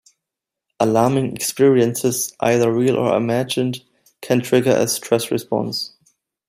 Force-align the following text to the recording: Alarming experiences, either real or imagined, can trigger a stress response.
Alarming 0.79 1.35
experiences, 1.35 2.33
either 2.39 2.73
real 2.73 2.97
or 2.97 3.15
imagined, 3.15 3.83
can 4.21 4.41
trigger 4.41 4.75
a 4.75 4.87
stress 4.87 5.29
response. 5.29 5.93